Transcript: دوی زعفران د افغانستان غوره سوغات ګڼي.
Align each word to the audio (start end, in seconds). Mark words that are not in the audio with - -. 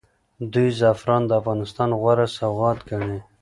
دوی 0.53 0.69
زعفران 0.79 1.21
د 1.27 1.31
افغانستان 1.41 1.89
غوره 1.99 2.27
سوغات 2.37 2.79
ګڼي. 2.89 3.19